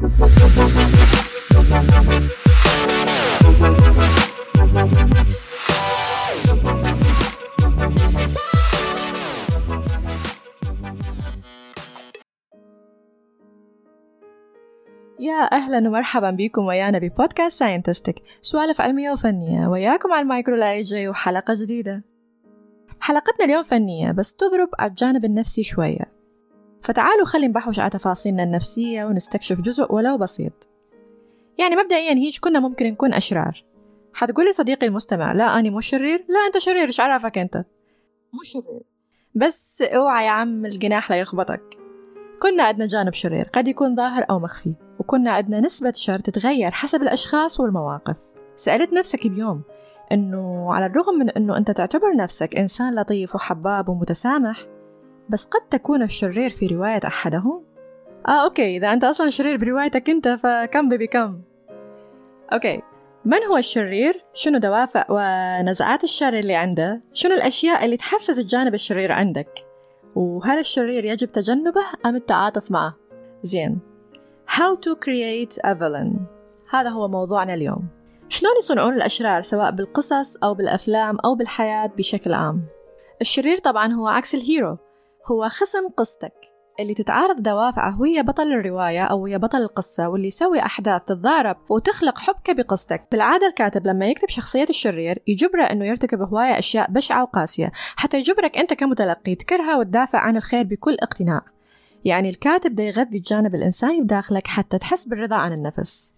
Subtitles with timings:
[0.00, 0.06] يا
[15.52, 21.54] أهلا ومرحبا بكم ويانا ببودكاست ساينتستك سوالف علمية وفنية وياكم على المايك رولا يجي وحلقة
[21.62, 22.04] جديدة.
[23.00, 26.19] حلقتنا اليوم فنية بس تضرب على الجانب النفسي شوية.
[26.82, 30.68] فتعالوا خلي نبحوش على تفاصيلنا النفسية ونستكشف جزء ولو بسيط.
[31.58, 33.64] يعني مبدئيا هيج كنا ممكن نكون أشرار.
[34.14, 36.24] حتقولي صديقي المستمع لا أني مو شرير.
[36.28, 37.56] لا أنت شرير إيش عرفك أنت؟
[38.32, 38.82] مو شرير.
[39.34, 41.62] بس أوعى يا عم الجناح لا يخبطك.
[42.42, 47.02] كنا عندنا جانب شرير قد يكون ظاهر أو مخفي وكنا عندنا نسبة شر تتغير حسب
[47.02, 48.18] الأشخاص والمواقف.
[48.56, 49.62] سألت نفسك بيوم
[50.12, 54.66] إنه على الرغم من إنه أنت تعتبر نفسك إنسان لطيف وحباب ومتسامح
[55.30, 57.64] بس قد تكون الشرير في رواية أحدهم؟
[58.28, 58.76] آه okay.
[58.76, 61.40] إذا أنت أصلا شرير بروايتك أنت fake مبيبي كم؟
[62.52, 62.82] okay.
[63.24, 69.12] من هو الشرير؟ شنو دوافع ونزعات الشر اللي عنده؟ شنو الأشياء اللي تحفز الجانب الشرير
[69.12, 69.66] عندك؟
[70.14, 72.96] وهل الشرير يجب تجنبه أم التعاطف معه؟
[73.42, 73.78] زين.
[74.48, 76.20] How to create a villain.
[76.70, 77.88] هذا هو موضوعنا اليوم.
[78.28, 82.62] شلون يصنعون الأشرار سواء بالقصص أو بالأفلام أو بالحياة بشكل عام؟
[83.20, 84.78] الشرير طبعا هو عكس ال hero.
[85.26, 90.60] هو خصم قصتك اللي تتعارض دوافعه ويا بطل الرواية أو ويا بطل القصة واللي يسوي
[90.60, 96.58] أحداث تتضارب وتخلق حبكة بقصتك بالعادة الكاتب لما يكتب شخصية الشرير يجبره أنه يرتكب هواية
[96.58, 101.42] أشياء بشعة وقاسية حتى يجبرك أنت كمتلقي تكرهها وتدافع عن الخير بكل اقتناع.
[102.04, 106.14] يعني الكاتب ده يغذي الجانب الإنساني بداخلك حتى تحس بالرضا عن النفس.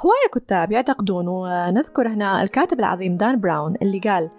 [0.00, 4.30] هواية كتاب يعتقدون ونذكر هنا الكاتب العظيم دان براون اللي قال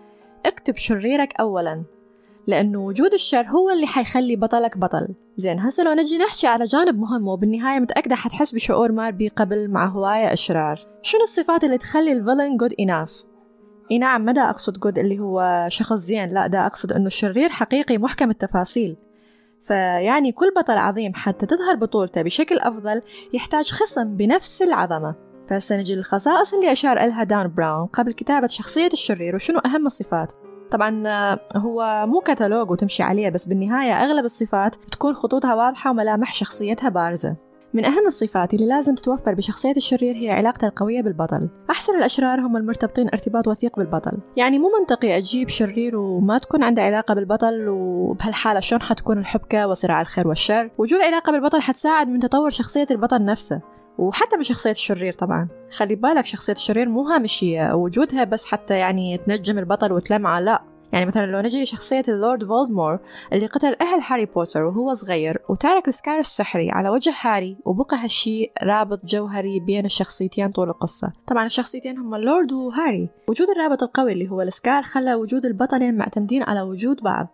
[0.45, 1.98] اكتب شريرك أولا.
[2.48, 5.08] لأنه وجود الشر هو اللي حيخلي بطلك بطل.
[5.36, 9.88] زين هسه لو نجي نحكي على جانب مهم وبالنهاية متأكدة حتحس بشعور مابي قبل مع
[9.88, 10.80] هواية أشرار.
[11.02, 13.23] شنو الصفات اللي تخلي ال villain good enough
[13.92, 17.49] إي نعم ما دا أقصد good اللي هو شخص زين لا دا أقصد أنه الشرير
[17.49, 18.98] حقيقي محكم التفاصيل.
[19.61, 23.02] فيعني كل بطل عظيم حتى تظهر بطولته بشكل أفضل
[23.33, 25.16] يحتاج خصم بنفس العظمة.
[25.49, 30.32] فهسه نجي للخصائص اللي أشار إلها دان براون قبل كتابة شخصية الشرير وشنو أهم الصفات؟
[30.71, 31.03] طبعا
[31.55, 37.37] هو مو كتالوج وتمشي عليه بس بالنهاية أغلب الصفات تكون خطوطها واضحة وملامح شخصيتها بارزة.
[37.73, 41.49] من أهم الصفات اللي لازم تتوفر بشخصية الشرير هي علاقته القوية بالبطل.
[41.69, 44.17] أحسن الأشرار هم المرتبطين ارتباط وثيق بالبطل.
[44.37, 50.01] يعني مو منطقي أجيب شرير وما تكون عنده علاقة بالبطل وبهالحالة شلون حتكون الحبكة وصراع
[50.01, 53.61] الخير والشر؟ وجود علاقة بالبطل حتساعد من تطور شخصية البطل نفسه.
[53.99, 55.48] وحتى من شخصية الشرير طبعا.
[55.77, 60.64] خلي بالك شخصية الشرير مو هامشية وجودها بس حتى يعني تنجم البطل وتلمعه لا.
[60.93, 62.99] يعني مثلا لو نجي لشخصية اللورد فولدمور
[63.33, 67.98] اللي قتل أهل هاري بوتر وهو صغير وتارك ال scar السحري على وجه هاري وبقى
[67.98, 71.14] هالشي رابط جوهري بين الشخصيتين طول القصة.
[71.27, 73.10] طبعا الشخصيتين هم اللورد وهاري.
[73.27, 77.27] وجود الرابط القوي اللي هو ال scar خلى وجود البطلين معتمدين على وجود بعض.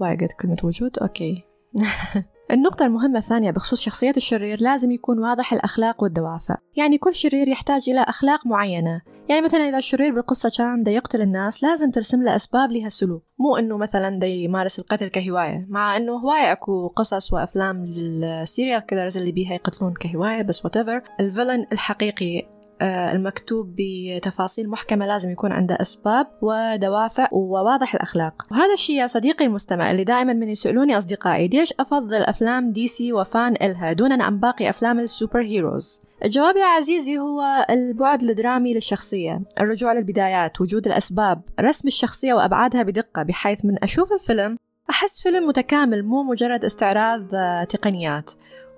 [0.00, 1.44] وايد كلمة وجود؟ okay.
[2.50, 6.56] النقطة المهمة الثانية بخصوص شخصية الشرير لازم يكون واضح الأخلاق والدوافع.
[6.76, 9.02] يعني كل شرير يحتاج إلى أخلاق معينة.
[9.28, 13.56] يعني مثلا إذا الشرير بالقصة كان دا يقتل الناس لازم ترسم له أسباب لهالسلوك مو
[13.56, 19.18] إنه مثلا دا يمارس القتل كهواية مع إنه هواية أكو قصص وأفلام لل serial killers
[19.18, 21.20] اللي بيها يقتلون كهواية بس whatever.
[21.20, 22.46] ال villain الحقيقي
[22.82, 28.46] المكتوب بتفاصيل محكمة لازم يكون عنده أسباب ودوافع وواضح الأخلاق.
[28.50, 33.12] وهذا الشيء يا صديقي المستمع اللي دائما من يسألوني أصدقائي ليش أفضل أفلام دي سي
[33.12, 38.74] و fan إلها دونا عن باقي أفلام ال superheroes؟ الجواب يا عزيزي هو البعد الدرامي
[38.74, 44.56] للشخصية الرجوع للبدايات وجود الأسباب رسم الشخصية وأبعادها بدقة بحيث من أشوف الفيلم
[44.90, 47.26] أحس فيلم متكامل مو مجرد استعراض
[47.68, 48.30] تقنيات.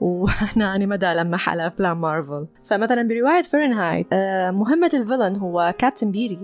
[0.02, 2.46] وأنا أنا مدى لمح على أفلام مارفل.
[2.64, 4.06] فمثلا برواية فرنهايت
[4.54, 6.38] مهمة الفيلن هو كابتن بيري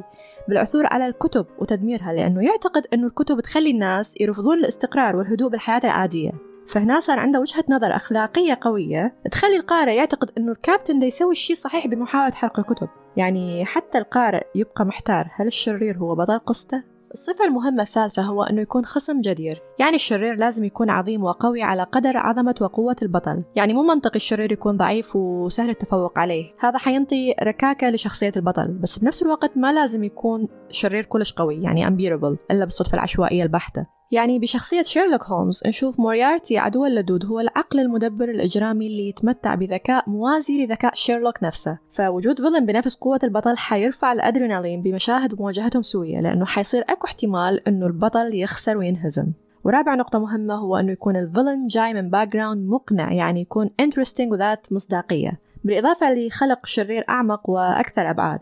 [0.49, 6.31] بالعثور على الكتب وتدميرها لأنه يعتقد أنه الكتب تخلي الناس يرفضون الاستقرار والهدوء بالحياة العادية.
[6.67, 11.87] فهنا صار عنده وجهة نظر أخلاقية قوية تخلي القارئ يعتقد أنه الكابتن يسوي الشيء صحيح
[11.87, 12.89] بمحاولة حرق الكتب.
[13.17, 16.83] يعني حتى القارئ يبقى محتار هل الشرير هو بطل قصته؟
[17.13, 19.63] الصفة المهمة الثالثة هو أنه يكون خصم جدير.
[19.79, 23.45] يعني الشرير لازم يكون عظيم وقوي على قدر عظمة وقوة البطل.
[23.57, 26.55] يعني مو منطقي الشرير يكون ضعيف وسهل التفوق عليه.
[26.61, 28.79] هذا حينطي ركاكة لشخصية البطل.
[28.83, 33.98] بس بنفس الوقت ما لازم يكون شرير كلش قوي يعني unbeatable إلا بالصدفة العشوائية البحتة.
[34.11, 40.11] يعني بشخصية شيرلوك هولمز نشوف موريارتي عدو اللدود هو العقل المدبر الإجرامي اللي يتمتع بذكاء
[40.11, 41.79] موازي لذكاء شيرلوك نفسه.
[41.91, 47.87] فوجود villain بنفس قوة البطل حيرفع الأدرينالين بمشاهد مواجهتهم سوية لأنه حيصير أكو احتمال أنه
[47.87, 49.33] البطل يخسر وينهزم.
[49.65, 54.31] ورابع نقطة مهمة هو أنه يكون ال villain جاي من background مقنع يعني يكون interesting
[54.31, 55.41] وذات مصداقية.
[55.65, 58.41] بالإضافة لخلق شرير أعمق وأكثر أبعاد.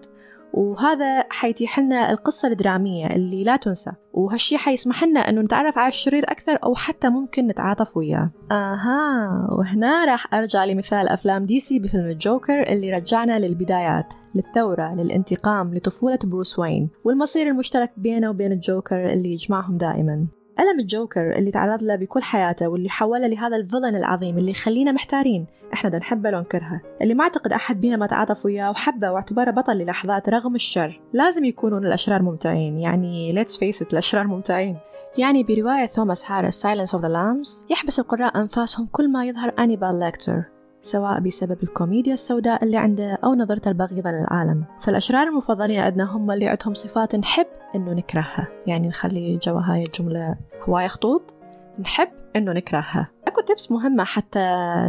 [0.52, 3.92] وهذا حيتيح لنا القصة الدرامية اللي لا تنسى.
[4.12, 8.30] وهالشي حيسمح لنا أنه نتعرف على الشرير أكثر أو حتى ممكن نتعاطف وياه.
[8.52, 16.18] أها وهنا راح أرجع لمثال أفلام DC بفيلم الجوكر اللي رجعنا للبدايات للثورة للانتقام لطفولة
[16.24, 20.26] بروس وين والمصير المشترك بينه وبين الجوكر اللي يجمعهم دائما.
[20.60, 24.92] ألم الجوكر اللي تعرض له بكل حياته واللي حوله لهذا ال villain العظيم اللي يخلينا
[24.92, 25.46] محتارين.
[25.72, 29.50] إحنا دا نحبه لو نكرهه اللي ما أعتقد أحد بينا ما تعاطف وياه وحبه واعتبره
[29.50, 31.00] بطل للحظات رغم الشر.
[31.12, 32.78] لازم يكونون الأشرار ممتعين.
[32.78, 34.78] يعني let's face الأشرار ممتعين.
[35.18, 39.98] يعني برواية توماس هاريس Silence of the Lambs يحبس القراء أنفاسهم كل ما يظهر هانيبال
[39.98, 40.55] ليكتر
[40.86, 44.64] سواء بسبب الكوميديا السوداء اللي عنده أو نظرته البغيضة للعالم.
[44.80, 48.48] فالأشرار المفضلين عندنا هم اللي عندهم صفات نحب إنه نكرهها.
[48.66, 50.36] يعني نخلي جوا هاي الجملة
[50.68, 51.34] هواية خطوط.
[51.78, 53.08] نحب إنه نكرهها.
[53.26, 54.40] أكو tips مهمة حتى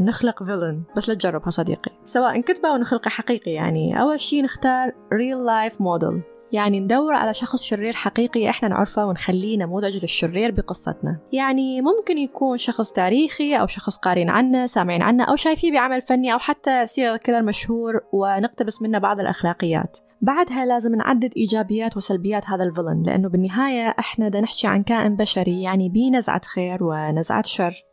[0.02, 1.92] نخلق villain بس لا تجربها صديقي.
[2.04, 4.02] سواء كتابة أو نخلقه حقيقي يعني.
[4.02, 6.37] أول شي نختار real life model.
[6.52, 11.20] يعني ندور على شخص شرير حقيقي إحنا نعرفه ونخليه نموذج للشرير بقصتنا.
[11.34, 16.34] يعني ممكن يكون شخص تاريخي أو شخص قارين عنه سامعين عنه أو شايفيه بعمل فني
[16.34, 19.98] أو حتى serial killer مشهور ونقتبس منه بعض الأخلاقيات.
[20.22, 25.16] بعدها لازم نعدد إيجابيات وسلبيات هذا ال villain لأنه بالنهاية إحنا دا نحكي عن كائن
[25.16, 27.84] بشري يعني بيه نزعة خير ونزعة شر.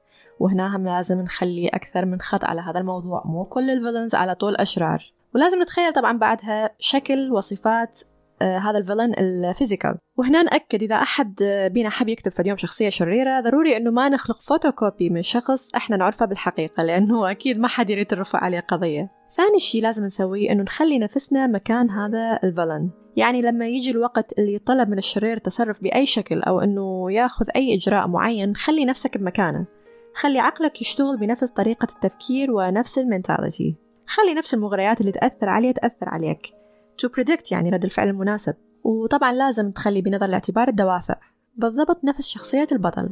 [0.40, 4.34] وهنا هم لازم نخلي أكثر من خط على هذا الموضوع مو كل ال villains على
[4.34, 5.12] طول أشرار.
[5.34, 8.00] ولازم نتخيل طبعا بعدها شكل وصفات
[8.42, 9.98] هذا ال villain ال physical.
[10.16, 11.34] وهنا نأكد إذا أحد
[11.72, 15.96] بينا حب يكتب فد يوم شخصية شريرة ضروري إنه ما نخلق فوتوكوبي من شخص إحنا
[15.96, 19.10] نعرفه بالحقيقة لأنه أكيد ما حد يريد تنرفع عليه قضية.
[19.30, 22.90] ثاني شيء لازم نسويه إنه نخلي نفسنا مكان هذا ال villain.
[23.16, 27.74] يعني لما يجي الوقت اللي يطلب من الشرير التصرف بأي شكل أو إنه ياخذ أي
[27.74, 29.66] إجراء معين خلي نفسك بمكانه.
[30.14, 33.76] خلي عقلك يشتغل بنفس طريقة التفكير ونفس ال mentality.
[34.06, 36.63] خلي نفس المغريات اللي تأثر عليه تأثر عليك.
[37.02, 38.54] To predict يعني رد الفعل المناسب.
[38.84, 41.16] وطبعا لازم تخلي بنظر الاعتبار الدوافع.
[41.56, 43.10] بالضبط نفس شخصية البطل.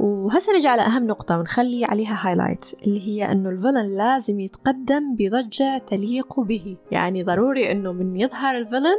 [0.00, 5.16] وهسه نجي على أهم نقطة ونخلي عليها highlight اللي هي أنه ال villain لازم يتقدم
[5.16, 6.78] بضجة تليق به.
[6.90, 8.96] يعني ضروري أنه من يظهر ال villain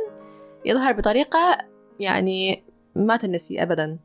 [0.66, 1.58] يظهر بطريقة
[2.00, 2.64] يعني
[2.96, 4.00] ما تنسي أبدا.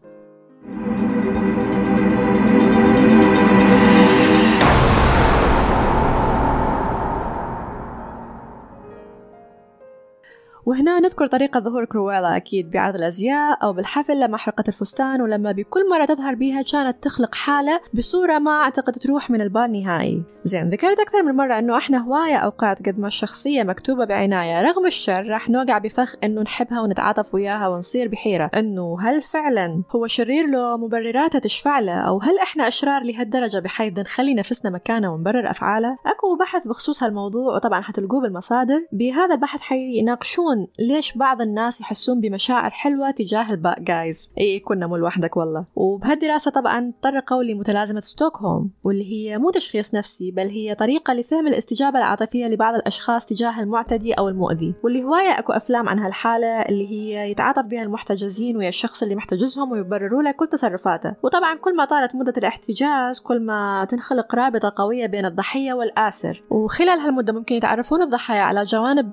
[10.69, 15.91] وهنا نذكر طريقة ظهور كرويلا أكيد بعرض الأزياء أو بالحفل لما حرقت الفستان ولما بكل
[15.91, 20.25] مرة تظهر بيها كانت تخلق حالة بصورة ما أعتقد تروح من البال نهائي.
[20.44, 24.87] زين ذكرت أكثر من مرة أنه إحنا هواية أوقات قد ما الشخصية مكتوبة بعناية رغم
[24.87, 28.50] الشر راح نوقع بفخ أنه نحبها ونتعاطف وياها ونصير بحيرة.
[28.55, 33.99] أنه هل فعلا هو شرير له مبرراتها تشفع له؟ أو هل إحنا أشرار لهالدرجة بحيث
[33.99, 38.87] نخلي نفسنا مكانة ونبرر أفعاله؟ أكو بحث بخصوص هالموضوع وطبعا حتلقوه بالمصادر.
[38.93, 44.87] بهذا البحث حيناقشون ليش بعض الناس يحسون بمشاعر حلوة تجاه ال bad guys اي كنا
[44.87, 45.66] مو لوحدك والله.
[45.76, 51.99] وبهالدراسة طبعا طرقوا لمتلازمة ستوكهولم واللي هي مو تشخيص نفسي بل هي طريقة لفهم الاستجابة
[51.99, 54.75] العاطفية لبعض الأشخاص تجاه المعتدي أو المؤذي.
[54.84, 59.72] واللي هواية أكو أفلام عن هالحالة اللي هي يتعاطف بها المحتجزين ويا الشخص اللي محتجزهم
[59.72, 61.14] ويبرروا له كل تصرفاته.
[61.22, 66.43] وطبعا كل ما طالت مدة الاحتجاز كل ما تنخلق رابطة قوية بين الضحية والآسر.
[66.50, 69.12] وخلال هالمدة ممكن يتعرفون الضحايا على جوانب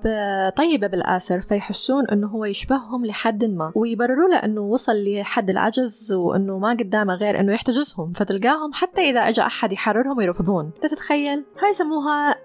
[0.55, 1.34] طيبة بالآسر.
[1.41, 7.15] فيحسون إنه هو يشبههم لحد ما ويبرروا له إنه وصل لحد العجز وإنه ما قدامه
[7.15, 8.13] غير إنه يحتجزهم.
[8.13, 10.71] فتلقاهم حتى إذا اجى أحد يحررهم يرفضون.
[10.81, 12.35] تتخيل؟ هاي يسموها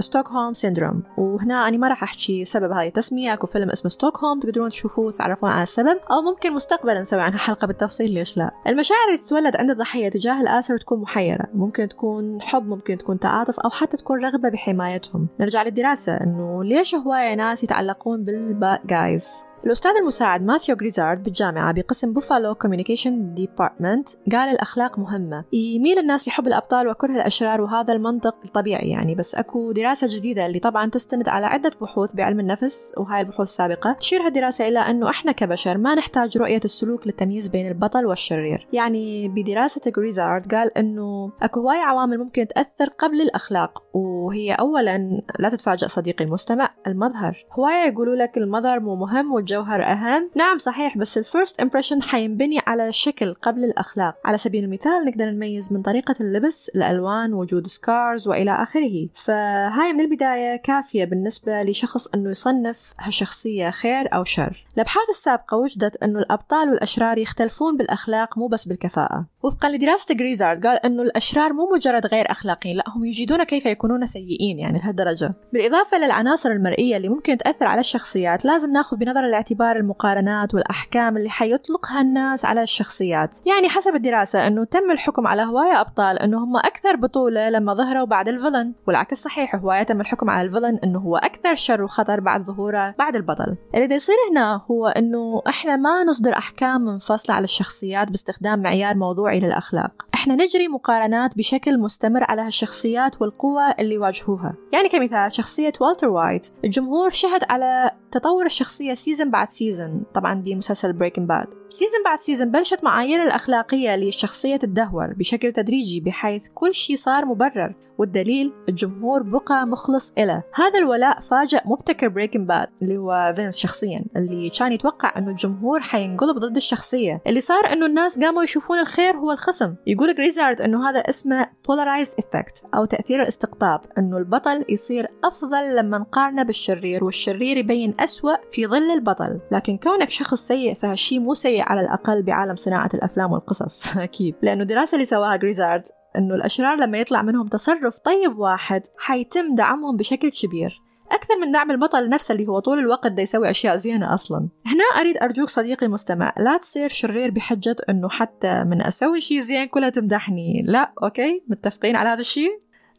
[0.00, 1.02] Stockholm syndrome.
[1.18, 5.50] وهنا أنا ما راح أحكي سبب هاي التسمية أكو فيلم اسمه ستوكهولم تقدرون تشوفوه وتعرفون
[5.50, 9.70] على السبب أو ممكن مستقبلا نسوي عنها حلقة بالتفصيل ليش لا؟ المشاعر اللي تتولد عند
[9.70, 11.46] الضحية تجاه الآسر تكون محيرة.
[11.54, 15.28] ممكن تكون حب ممكن تكون تعاطف أو حتى تكون رغبة بحمايتهم.
[15.40, 21.72] نرجع للدراسة إنه ليش هواية ناس يتعلقون بال bad guys الأستاذ المساعد ماثيو غريزارد بالجامعة
[21.72, 25.44] بقسم Buffalo communication department قال الأخلاق مهمة.
[25.52, 30.58] يميل الناس لحب الأبطال وكره الأشرار وهذا المنطق الطبيعي يعني بس أكو دراسة جديدة اللي
[30.58, 35.32] طبعا تستند على عدة بحوث بعلم النفس وهاي البحوث السابقة تشير هالدراسة إلى أنه إحنا
[35.32, 38.66] كبشر ما نحتاج رؤية السلوك للتمييز بين البطل والشرير.
[38.72, 45.48] يعني بدراسة غريزارد قال أنه أكو هواي عوامل ممكن تأثر قبل الأخلاق وهي أولا لا
[45.48, 47.46] تتفاجأ صديقي المستمع المظهر.
[47.52, 50.30] هواية يقولوا لك المظهر مو مهم والجوهر أهم.
[50.34, 54.14] نعم صحيح بس ال first impression حينبني على شكل قبل الأخلاق.
[54.24, 59.08] على سبيل المثال نقدر نميز من طريقة اللبس الألوان وجود scars وإلى آخره.
[59.14, 64.66] فهاي من البداية كافية بالنسبة لشخص أنه يصنف هالشخصية خير أو شر.
[64.74, 69.26] الأبحاث السابقة وجدت أنه الأبطال والأشرار يختلفون بالأخلاق مو بس بالكفاءة.
[69.42, 74.06] وفقا لدراسة جريزارد قال أنه الأشرار مو مجرد غير أخلاقيين لا هم يجيدون كيف يكونون
[74.06, 75.34] سيئين يعني لهالدرجة.
[75.52, 81.30] بالإضافة للعناصر المرئية اللي ممكن تأثر على الشخصيات لازم ناخذ بنظر الاعتبار المقارنات والأحكام اللي
[81.30, 83.36] حيطلقها الناس على الشخصيات.
[83.46, 88.04] يعني حسب الدراسة أنه تم الحكم على هواية أبطال أنه هم أكثر بطولة لما ظهروا
[88.04, 92.44] بعد الفيلن والعكس صحيح هواية تم الحكم على الفيلن أنه هو أكثر شر وخطر بعد
[92.44, 93.56] ظهوره بعد البطل.
[93.74, 99.40] اللي يصير هنا هو أنه إحنا ما نصدر أحكام منفصلة على الشخصيات باستخدام معيار موضوعي
[99.40, 99.92] للأخلاق.
[100.18, 104.54] إحنا نجري مقارنات بشكل مستمر على هالشخصيات والقوة اللي واجهوها.
[104.72, 106.48] يعني كمثال شخصية والتر وايت.
[106.64, 111.46] الجمهور شهد على تطور الشخصية season بعد season طبعا بمسلسل Breaking Bad.
[111.68, 117.74] season بعد season بلشت معايير الأخلاقية للشخصية تدهور بشكل تدريجي بحيث كل شيء صار مبرر.
[117.98, 120.42] والدليل الجمهور بقى مخلص إله.
[120.54, 125.80] هذا الولاء فاجأ مبتكر Breaking Bad اللي هو فينس شخصيا اللي كان يتوقع أنه الجمهور
[125.80, 127.22] حينقلب ضد الشخصية.
[127.26, 129.74] اللي صار أنه الناس قاموا يشوفون الخير هو الخصم.
[129.86, 135.98] يقول جريزارد أنه هذا اسمه polarized effect أو تأثير الاستقطاب أنه البطل يصير أفضل لما
[135.98, 139.40] نقارنه بالشرير والشرير يبين أسوأ في ظل البطل.
[139.52, 143.96] لكن كونك شخص سيء فهالشي مو سيء على الأقل بعالم صناعة الأفلام والقصص.
[144.08, 144.34] أكيد.
[144.42, 145.82] لأنه الدراسة اللي سواها جريزارد
[146.16, 150.82] أنه الأشرار لما يطلع منهم تصرف طيب واحد حيتم دعمهم بشكل كبير.
[151.10, 154.48] أكثر من دعم البطل نفسه اللي هو طول الوقت دا يسوي أشياء زينة أصلا.
[154.66, 159.66] هنا أريد أرجوك صديقي المستمع لا تصير شرير بحجة أنه حتى من أسوي شيء زين
[159.66, 160.62] كلها تمدحني.
[160.66, 162.50] لا okay؟ متفقين على هذا الشيء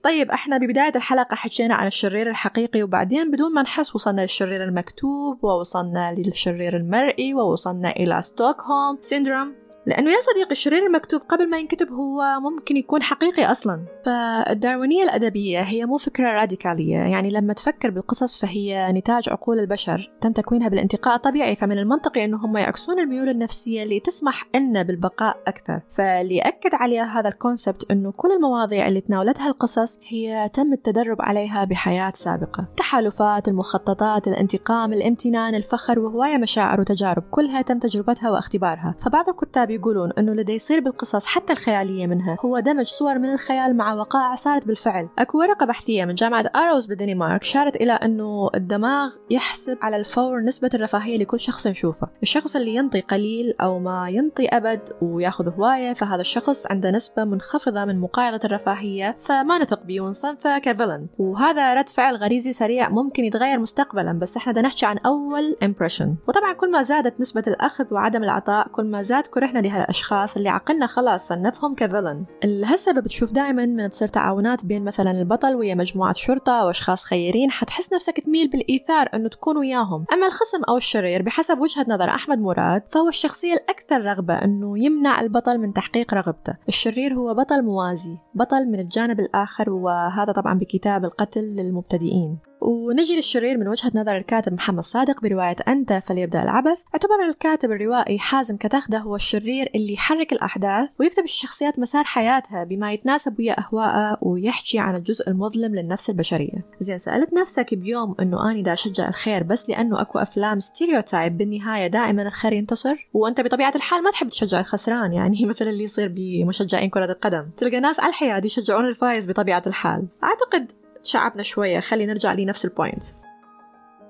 [0.04, 5.44] طيب إحنا ببداية الحلقة حكينا عن الشرير الحقيقي وبعدين بدون ما نحس وصلنا للشرير المكتوب
[5.44, 9.56] ووصلنا للشرير المرئي ووصلنا إلى Stockholm syndrome.
[9.90, 13.86] لأنه يا صديقي الشرير المكتوب قبل ما ينكتب هو ممكن يكون حقيقي أصلا.
[14.06, 16.98] فالداروينية الأدبية هي مو فكرة راديكالية.
[16.98, 22.46] يعني لما تفكر بالقصص فهي نتاج عقول البشر تم تكوينها بالانتقاء الطبيعي فمن المنطقي أنه
[22.46, 25.82] هم يعكسون الميول النفسية اللي تسمح لنا بالبقاء أكثر.
[25.90, 31.22] فاللي أكد عليها هذا ال concept أنه كل المواضيع اللي تناولتها القصص هي تم التدرب
[31.22, 32.68] عليها بحياة سابقة.
[32.70, 38.96] التحالفات المخططات الانتقام الامتنان الفخر وهواية مشاعر وتجارب كلها تم تجربتها واختبارها.
[39.02, 42.38] فبعض الكتاب يقولون أنه اللي دا يصير بالقصص حتى الخيالية منها.
[42.46, 45.10] هو دمج صور من الخيال مع وقائع صارت بالفعل.
[45.20, 50.70] أكو ورقة بحثية من جامعة آرهوس بالدنمارك شارت إلى أنه الدماغ يحسب على الفور نسبة
[50.74, 56.22] الرفاهية لكل شخص نشوفه الشخص اللي ينطي قليل أو ما ينطي أبد وياخذ هواية فهذا
[56.22, 59.16] الشخص عنده نسبة منخفضة من مقايضة الرفاهية.
[59.20, 61.08] فما نثق به ونصنفه ك villain.
[61.20, 66.16] وهذا رد فعل غريزي سريع ممكن يتغير مستقبلا بس إحنا بدنا نحكي عن أول impression
[66.28, 70.88] وطبعا كل ما زادت نسبة الأخذ وعدم العطاء كل ما زاد كرهنا لهالأشخاص اللي عقلنا
[70.88, 72.26] خلاص صنفهم ك villain.
[72.44, 77.52] لهالسبب تشوف دائما من تصير تعاونات بين مثلا البطل ويا مجموعة شرطة أو أشخاص خيرين
[77.52, 80.06] حتحس نفسك تميل بالإيثار أنه تكون وياهم.
[80.14, 85.22] أما الخصم أو الشرير بحسب وجهة نظر أحمد مراد فهو الشخصية الأكثر رغبة أنه يمنع
[85.22, 86.54] البطل من تحقيق رغبته.
[86.68, 92.49] الشرير هو بطل موازي بطل من الجانب الآخر وهذا طبعا بكتاب القتل للمبتدئين.
[92.62, 96.78] ونجي للشرير من وجهة نظر الكاتب محمد صادق برواية أنت فليبدأ العبث.
[96.94, 102.94] اعتبر الكاتب الروائي حازم كتخدة هو الشرير اللي يحرك الأحداث ويكتب الشخصيات مسار حياتها بما
[102.94, 106.66] يتناسب ويا أهوائها ويحكي عن الجزء المظلم للنفس البشرية.
[106.80, 111.88] زين سألت نفسك بيوم أنه أني دا أشجع الخير بس لأنه أكو أفلام stereotype بالنهاية
[111.88, 116.90] دائما الخير ينتصر؟ وأنت بطبيعة الحال ما تحب تشجع الخسران يعني مثل اللي يصير بمشجعين
[116.90, 117.50] كرة القدم.
[117.58, 120.08] تلقى ناس على الحياة يشجعون الفايز بطبيعة الحال.
[120.24, 120.72] أعتقد
[121.04, 123.04] تشعبنا شوية خلي نرجع لنفس ال point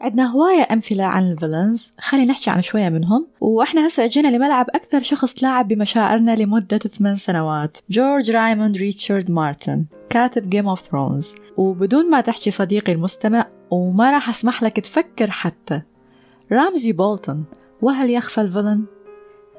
[0.01, 3.27] عندنا هواية أمثلة عن ال villains خلي نحكي عن شوية منهم.
[3.41, 9.85] وإحنا هسه جينا لملعب أكثر شخص تلاعب بمشاعرنا لمدة ثمان سنوات جورج رايموند ريتشارد مارتن
[10.09, 15.81] كاتب Game of Thrones وبدون ما تحكي صديقي المستمع وما راح أسمح لك تفكر حتى.
[16.51, 17.45] رامزي بولتون
[17.81, 18.85] وهل يخفى ال villain؟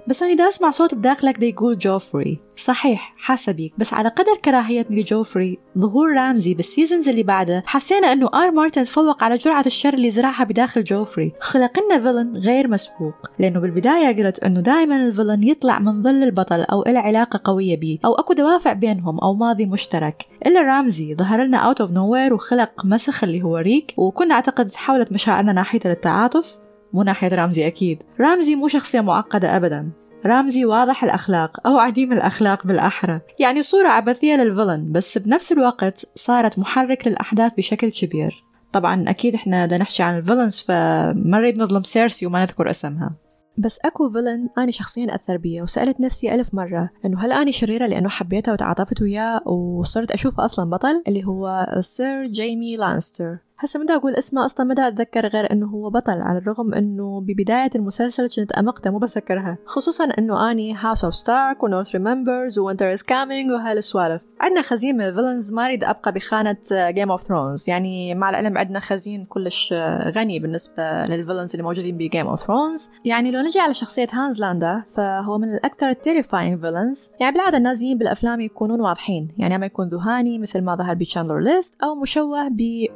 [0.07, 4.35] بس أنا دا أسمع صوت بداخلك دا يقول جوفري صحيح حاسة بيك بس على قدر
[4.45, 8.51] كراهيتني لجوفري ظهور رامزي بال seasons اللي بعده حسينا إنه R.
[8.51, 13.15] Martin تفوق على جرعة الشر اللي زرعها بداخل جوفري خلق لنا villain غير مسبوق.
[13.39, 17.77] لأنه بالبداية قلت إنه دائما ال villain يطلع من ظل البطل أو له علاقة قوية
[17.77, 20.25] بيه أو أكو دوافع بينهم أو ماضي مشترك.
[20.47, 25.13] إلا رامزي ظهر لنا out of nowhere وخلق مسخ اللي هو ريك وكنا أعتقد تحولت
[25.13, 26.59] مشاعرنا ناحيته للتعاطف
[26.93, 28.03] مو ناحية رامزي أكيد.
[28.21, 29.91] رامزي مو شخصية معقدة أبدا.
[30.27, 33.21] رامزي واضح الأخلاق أو عديم الأخلاق بالأحرى.
[33.39, 38.45] يعني صورة عبثية لل villain بس بنفس الوقت صارت محرك للأحداث بشكل كبير.
[38.73, 43.15] طبعا أكيد إحنا بدنا نحكي عن ال villains فما نريد نظلم سيرسي وما نذكر اسمها.
[43.59, 47.87] بس أكو villain أنا شخصيا أثر بي وسألت نفسي ألف مرة إنه هل أنا شريرة
[47.87, 53.39] لأنه حبيتها وتعاطفت وياه وصرت أشوفه أصلا بطل؟ اللي هو سير جيمي لانستر.
[53.63, 57.71] هسه ما أقول اسمه أصلا ما أتذكر غير إنه هو بطل على الرغم إنه ببداية
[57.75, 59.59] المسلسل كنت أمقته مو بسكرها.
[59.65, 64.63] خصوصا إنه أني House of Stark و North remembers و winter is coming وهالسوالف عندنا
[64.63, 68.81] خزين من ال villains ما أريد أبقى بخانة Game of Thrones يعني مع العلم عندنا
[68.81, 69.75] خزين كلش
[70.17, 74.07] غني بالنسبة لل villains اللي موجودين ب Game of Thrones يعني لو نجي على شخصية
[74.13, 79.29] هانز لاندا فهو من الأكثر terrifying villains يعني بالعادة النازيين بالأفلام يكونون واضحين.
[79.39, 82.49] يعني أما يكون ذهاني مثل ما ظهر ب Schindler's List أو مشوه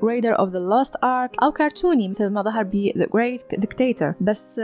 [0.02, 4.14] ب Raiders of The Lost Ark أو كرتوني مثل ما ظهر ب The Great Dictator.
[4.20, 4.60] بس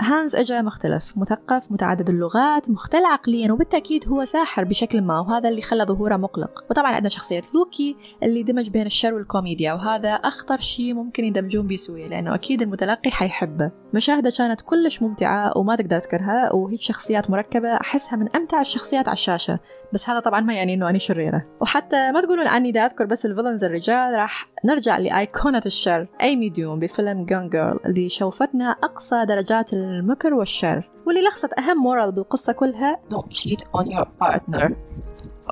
[0.00, 5.48] هانز آه، أجا مختلف مثقف متعدد اللغات مختل عقليا وبالتأكيد هو ساحر بشكل ما وهذا
[5.48, 6.64] اللي خلى ظهوره مقلق.
[6.70, 12.06] وطبعا عندنا شخصية لوكي اللي دمج بين الشر والكوميديا وهذا أخطر شيء ممكن يدمجون بسوية
[12.06, 13.72] لأنه أكيد المتلقي حيحبه.
[13.94, 19.14] مشاهدة كانت كلش ممتعة وما تقدر تذكرها وهيك شخصيات مركبة أحسها من أمتع الشخصيات على
[19.14, 19.58] الشاشة.
[19.92, 21.44] بس هذا طبعا ما يعني إنه أنا شريرة.
[21.60, 26.48] وحتى ما تقولون عني دا أذكر بس ال villains الرجال راح نرجع لأيقونة الشر أيمي
[26.48, 30.90] دن بفيلم Gone Girl اللي شوفتنا أقصى درجات المكر والشر.
[31.06, 34.76] واللي لخصت أهم moral بالقصة كلها Don't cheat on your partner.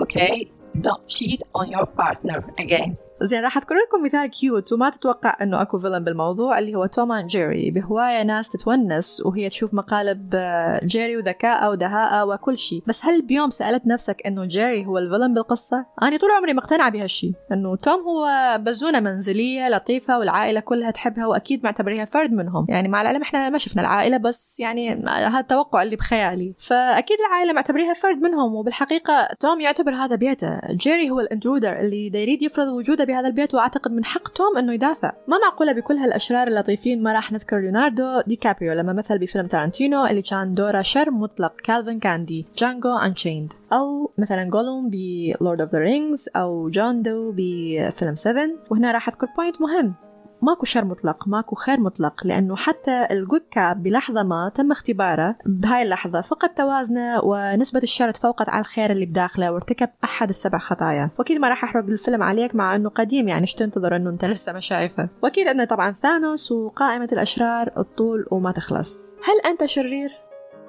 [0.03, 0.49] Okay?
[0.77, 2.39] Don't cheat on your partner.
[2.59, 3.08] Again.
[3.23, 7.13] زين راح أذكر لكم مثال cute وما تتوقع إنه أكو villain بالموضوع اللي هو Tom
[7.13, 7.71] and Jerry.
[7.71, 12.83] بهواية ناس تتونس وهي تشوف مقالب آه، جيري وذكاء ودهاء وكل شيء.
[12.87, 16.91] بس هل بيوم سألت نفسك إنه جيري هو ال villain بالقصة؟ أنا طول عمري مقتنعة
[16.91, 17.33] بهالشيء.
[17.53, 22.67] إنه توم هو بزونة منزلية لطيفة والعائلة كلها تحبها وأكيد معتبريها فرد منهم.
[22.69, 26.55] يعني مع العلم إحنا ما شفنا العائلة بس يعني هذا التوقع اللي بخيالي.
[26.59, 30.61] فأكيد العائلة معتبريها فرد منهم وبالحقيقة توم يعتبر هذا بيته.
[30.71, 34.73] جيري هو ال intruder اللي يريد يفرض وجوده بهذا البيت وأعتقد من حق توم إنه
[34.73, 35.13] يدافع.
[35.29, 40.07] ما معقولة بكل هالأشرار اللطيفين ما راح نذكر ليوناردو دي كابريو لما مثل بفيلم تارانتينو
[40.07, 45.73] اللي كان دوره شر مطلق كالفن كاندي Django Unchained أو مثلا جولوم ب Lord of
[45.73, 49.95] the Rings أو جون دو بفيلم 7 وهنا راح أذكر point مهم.
[50.43, 55.37] ماكو شر مطلق ماكو خير مطلق لأنه حتى ال good cop بلحظة ما تم اختباره
[55.47, 61.11] بهاي اللحظة فقد توازنه ونسبة الشر تفوقت على الخير اللي بداخله وارتكب أحد السبع خطايا.
[61.19, 64.53] وأكيد ما راح أحرق الفيلم عليك مع أنه قديم يعني إيش تنتظر أنه أنت لسه
[64.53, 69.17] ما شايفه؟ وأكيد عندنا طبعا ثانوس وقائمة الأشرار الطول وما تخلص.
[69.25, 70.11] هل أنت شرير؟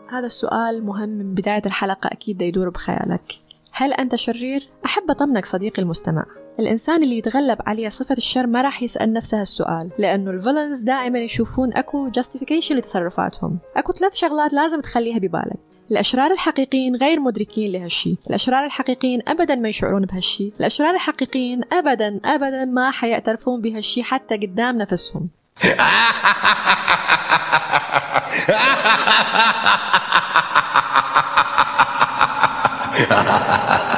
[0.10, 3.34] هذا السؤال مهم من بداية الحلقة أكيد يدور بخيالك.
[3.72, 6.26] هل أنت شرير؟ أحب أطمنك صديقي المستمع.
[6.60, 11.74] الإنسان اللي يتغلب عليه صفة الشر ما راح يسأل نفسه هالسؤال لأنه الفيلنز دائما يشوفون
[11.74, 13.60] أكو justification لتصرفاتهم.
[13.76, 15.60] أكو ثلاث شغلات لازم تخليها ببالك.
[15.92, 18.16] الأشرار الحقيقيين غير مدركين لهالشي.
[18.30, 20.52] الأشرار الحقيقيين أبدا ما يشعرون بهالشي.
[20.60, 25.30] الأشرار الحقيقيين أبدا أبدا ما حيعترفون بهالشي حتى قدام نفسهم.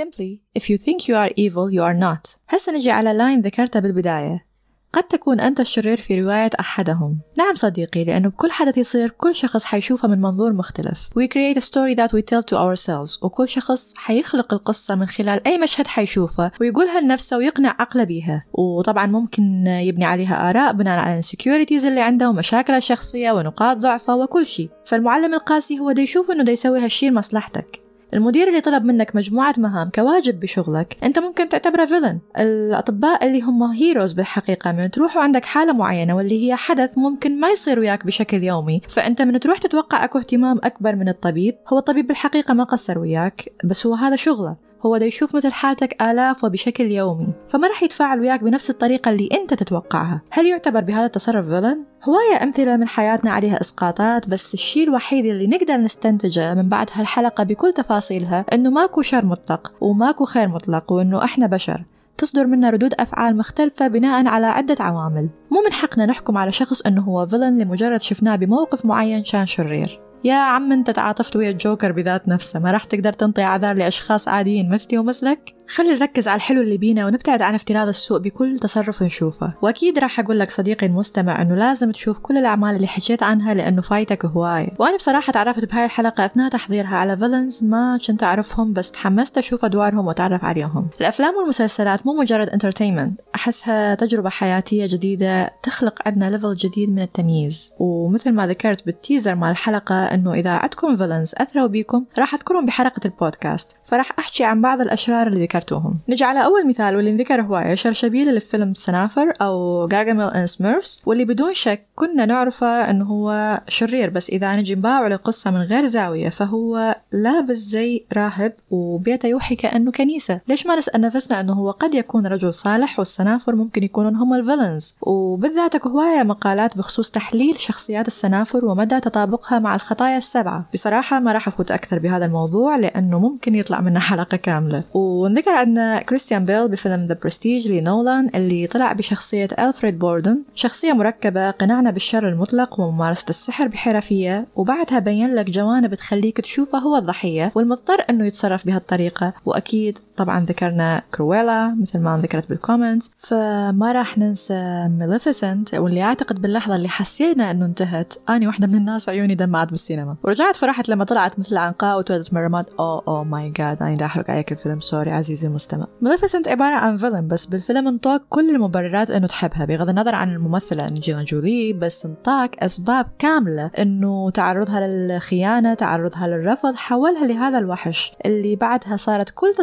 [0.00, 2.36] Simply, if you think you are evil, you are not.
[2.48, 4.46] هسه نجي على لاين ذكرتها بالبداية.
[4.92, 7.20] قد تكون أنت الشرير في رواية أحدهم.
[7.38, 11.08] نعم صديقي لأنه بكل حدث يصير كل شخص حيشوفه من منظور مختلف.
[11.18, 15.46] We create a story that we tell to ourselves وكل شخص حيخلق القصة من خلال
[15.46, 18.44] أي مشهد حيشوفه ويقولها لنفسه ويقنع عقله بيها.
[18.52, 24.46] وطبعا ممكن يبني عليها آراء بناء على insecurities اللي عنده ومشاكله الشخصية ونقاط ضعفه وكل
[24.46, 24.70] شيء.
[24.84, 27.81] فالمعلم القاسي هو دا يشوف إنه دا يسوي هالشي لمصلحتك.
[28.14, 33.62] المدير اللي طلب منك مجموعة مهام كواجب بشغلك أنت ممكن تعتبره فيلن الأطباء اللي هم
[33.62, 38.42] هيروز بالحقيقة من تروحوا عندك حالة معينة واللي هي حدث ممكن ما يصير وياك بشكل
[38.42, 38.80] يومي.
[38.88, 43.52] فأنت من تروح تتوقع أكو اهتمام أكبر من الطبيب هو الطبيب بالحقيقة ما قصر وياك
[43.64, 44.56] بس هو هذا شغله.
[44.86, 49.28] هو دا يشوف مثل حالتك آلاف وبشكل يومي فما راح يتفاعل وياك بنفس الطريقة اللي
[49.32, 50.22] أنت تتوقعها.
[50.30, 55.46] هل يعتبر بهذا التصرف فيلن؟ هواية أمثلة من حياتنا عليها إسقاطات بس الشيء الوحيد اللي
[55.46, 61.24] نقدر نستنتجه من بعد هالحلقة بكل تفاصيلها إنه ماكو شر مطلق وماكو خير مطلق وإنه
[61.24, 61.82] إحنا بشر.
[62.18, 65.28] تصدر منا ردود أفعال مختلفة بناء على عدة عوامل.
[65.50, 70.00] مو من حقنا نحكم على شخص أنه هو villain لمجرد شفناه بموقف معين كان شرير.
[70.24, 74.70] يا عم انت تعاطفت ويا الجوكر بذات نفسه ما راح تقدر تنطي اعذار لأشخاص عاديين
[74.70, 79.52] مثلي ومثلك؟ خلي نركز على الحلو اللي بينا ونبتعد عن افتراض السوء بكل تصرف نشوفه.
[79.62, 83.82] وأكيد راح أقول لك صديقي المستمع إنه لازم تشوف كل الأعمال اللي حكيت عنها لأنه
[83.82, 84.68] فايتك هواية.
[84.78, 89.64] وأنا بصراحة تعرفت بهاي الحلقة أثناء تحضيرها على villains ما كنت أعرفهم بس تحمست أشوف
[89.64, 90.88] أدوارهم وأتعرف عليهم.
[91.00, 97.70] الأفلام والمسلسلات مو مجرد entertainment أحسها تجربة حياتية جديدة تخلق عندنا level جديد من التمييز.
[97.78, 102.66] ومثل ما ذكرت بال teaser مال الحلقة إنه إذا عندكم villains أثروا بيكم راح أذكرهم
[102.66, 103.76] بحلقة البودكاست.
[103.92, 105.98] فراح أحكي عن بعض الأشرار اللي ذكرتوهم.
[106.08, 111.24] نجي على أول مثال واللي انذكر هواية شرشبيل لفيلم سنافر أو Gargamel and Smurfs واللي
[111.24, 116.28] بدون شك كنا نعرفه أنه هو شرير بس إذا نجي نباوع القصة من غير زاوية
[116.28, 120.40] فهو لابس زي راهب وبيته يوحي كأنه كنيسة.
[120.48, 124.40] ليش ما نسأل نفسنا أنه هو قد يكون رجل صالح والسنافر ممكن يكونون هم ال
[124.40, 130.64] villains؟ وبالذات هواية مقالات بخصوص تحليل شخصيات السنافر ومدى تطابقها مع الخطايا السبعة.
[130.74, 134.82] بصراحة ما راح أفوت أكثر بهذا الموضوع لأنه ممكن يطلع منه حلقة كاملة.
[134.94, 141.50] ونذكر عندنا كريستيان بيل بفيلم The Prestige لنولان اللي طلع بشخصية ألفريد بوردن شخصية مركبة
[141.50, 148.04] قنعنا بالشر المطلق وممارسة السحر بحرفية وبعدها بين لك جوانب تخليك تشوفه هو الضحية والمضطر
[148.10, 149.32] أنه يتصرف بهالطريقة.
[149.46, 156.42] وأكيد طبعا ذكرنا كرويلا مثل ما ذكرت بال comments فما راح ننسى ميليفيسنت واللي أعتقد
[156.42, 160.16] باللحظة اللي حسينا أنه انتهت أني واحدة من الناس عيوني دمعت بالسينما.
[160.22, 164.06] ورجعت فرحت لما طلعت مثل عنقاء وتولدت من رماد oh oh my God أنا دا
[164.06, 164.80] أحرق عليك الفيلم.
[164.80, 165.86] sorry عزيزي المستمع.
[166.02, 170.88] ميليفيسنت عبارة عن فيلم بس بالفيلم انطاك كل المبررات أنه تحبها بغض النظر عن الممثلة
[170.88, 178.56] أنجيلا جولي بس انطاك أسباب كاملة أنه تعرضها للخيانة تعرضها للرفض حولها لهذا الوحش اللي
[178.56, 179.54] بعدها صارت كل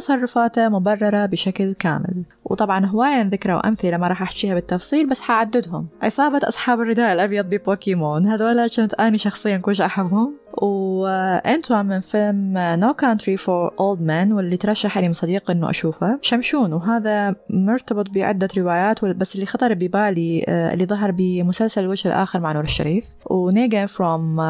[0.48, 2.24] تصرفاته مبررة بشكل كامل.
[2.46, 8.26] وطبعا هواية ذكرتوا أمثلة ما راح أحكيها بالتفصيل بس حعددهم عصابة أصحاب الرداء الأبيض ببوكيمون.
[8.26, 10.34] هذولا كنت أنا شخصيا كلش أحبهم.
[10.54, 16.20] وأنتون من فيلم No Country for Old Men واللي ترشح لي من صديق إنه أشوفه.
[16.22, 22.52] شمشون وهذا مرتبط بعدة روايات بس اللي خطر ببالي اللي ظهر بمسلسل الوجه الآخر مع
[22.52, 23.06] نور الشريف.
[23.26, 24.42] ونيغان from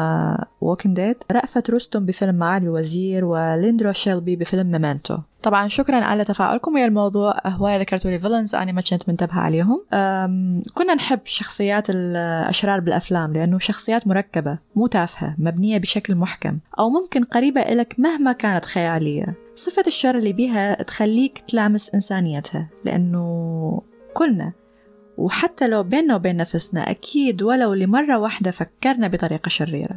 [0.64, 1.16] Walking Dead.
[1.32, 7.34] رأفت رستم بفيلم معالي الوزير وليونارد شيلبي بفيلم ميمنتو طبعا شكرا على تفاعلكم ويا الموضوع.
[7.46, 9.84] هواية ذكرتوا لي villains أنا ما كنت منتبهة عليهم.
[10.74, 17.24] كنا نحب شخصيات الأشرار بالأفلام لأنه شخصيات مركبة مو تافهة مبنية بشكل محكم أو ممكن
[17.24, 19.34] قريبة إلك مهما كانت خيالية.
[19.54, 23.82] صفة الشر اللي بيها تخليك تلامس إنسانيتها لأنه
[24.14, 24.52] كلنا
[25.18, 29.96] وحتى لو بيننا وبين نفسنا أكيد ولو لمرة واحدة فكرنا بطريقة شريرة.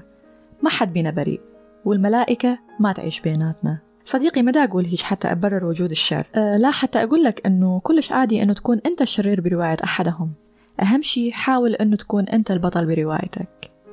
[0.61, 1.41] ما حد بينا بريء
[1.85, 3.79] والملائكة ما تعيش بيناتنا.
[4.05, 7.79] صديقي ما دا أقول هيك حتى أبرر وجود الشر؟ أه لا حتى أقول لك أنه
[7.79, 10.33] كلش عادي أنه تكون أنت الشرير برواية أحدهم.
[10.81, 13.49] أهم شي حاول أنه تكون أنت البطل بروايتك.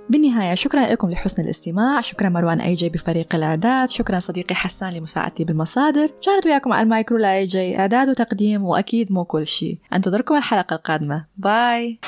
[0.09, 2.01] بالنهاية شكرا لكم لحسن الاستماع.
[2.01, 3.91] شكرا مروان أي جي بفريق الإعداد.
[3.91, 6.11] شكرا صديقي حسان لمساعدتي بالمصادر.
[6.23, 7.79] كانت وياكم على المايكرو لا أي جي.
[7.79, 9.79] إعداد وتقديم وأكيد مو كل شيء.
[9.93, 11.27] أنتظركم الحلقة القادمة.
[11.37, 11.99] bye.